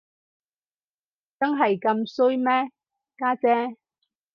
[1.39, 2.71] 真係咁衰咩，
[3.19, 3.77] 家姐？